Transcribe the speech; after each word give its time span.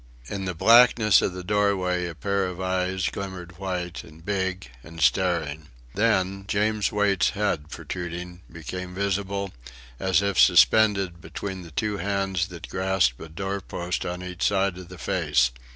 In 0.25 0.45
the 0.45 0.55
blackness 0.55 1.21
of 1.21 1.33
the 1.33 1.43
doorway 1.43 2.07
a 2.07 2.15
pair 2.15 2.47
of 2.47 2.59
eyes 2.59 3.07
glimmered 3.09 3.59
white, 3.59 4.03
and 4.03 4.25
big, 4.25 4.67
and 4.83 4.99
staring. 4.99 5.67
Then 5.93 6.45
James 6.47 6.91
Wait's 6.91 7.29
head 7.29 7.69
protruding, 7.69 8.41
became 8.51 8.95
visible, 8.95 9.53
as 9.99 10.23
if 10.23 10.39
suspended 10.39 11.21
between 11.21 11.61
the 11.61 11.69
two 11.69 11.97
hands 11.97 12.47
that 12.47 12.67
grasped 12.69 13.21
a 13.21 13.29
doorpost 13.29 14.03
on 14.03 14.23
each 14.23 14.41
side 14.43 14.79
of 14.79 14.89
the 14.89 14.97
face. 14.97 15.51